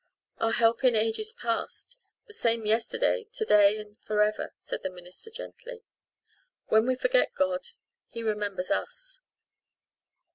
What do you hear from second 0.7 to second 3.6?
in ages past' 'the same yesterday, to